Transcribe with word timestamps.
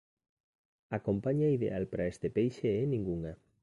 A 0.95 0.97
compaña 1.07 1.47
ideal 1.57 1.83
para 1.91 2.09
este 2.13 2.27
peixe 2.35 2.67
é 2.81 2.83
ningunha. 2.87 3.33